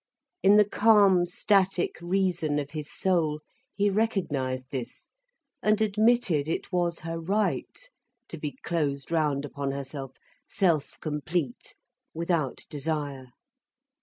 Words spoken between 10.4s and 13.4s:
self complete, without desire.